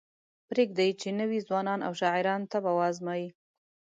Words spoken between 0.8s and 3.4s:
چې نوي ځوانان او شاعران طبع وازمایي.